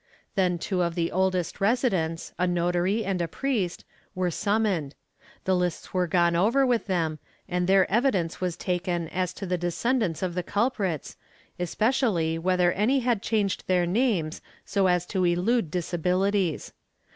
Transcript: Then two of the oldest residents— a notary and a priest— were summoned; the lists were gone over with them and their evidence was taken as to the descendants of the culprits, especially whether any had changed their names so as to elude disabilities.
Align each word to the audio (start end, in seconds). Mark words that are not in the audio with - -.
Then 0.33 0.57
two 0.57 0.81
of 0.81 0.95
the 0.95 1.11
oldest 1.11 1.61
residents— 1.61 2.33
a 2.39 2.47
notary 2.47 3.05
and 3.05 3.21
a 3.21 3.27
priest— 3.27 3.85
were 4.15 4.31
summoned; 4.31 4.95
the 5.45 5.55
lists 5.55 5.93
were 5.93 6.07
gone 6.07 6.35
over 6.35 6.65
with 6.65 6.87
them 6.87 7.19
and 7.47 7.67
their 7.67 7.85
evidence 7.87 8.41
was 8.41 8.57
taken 8.57 9.09
as 9.09 9.31
to 9.33 9.45
the 9.45 9.59
descendants 9.59 10.23
of 10.23 10.33
the 10.33 10.41
culprits, 10.41 11.17
especially 11.59 12.39
whether 12.39 12.71
any 12.71 13.01
had 13.01 13.21
changed 13.21 13.65
their 13.67 13.85
names 13.85 14.41
so 14.65 14.87
as 14.87 15.05
to 15.05 15.23
elude 15.23 15.69
disabilities. 15.69 16.73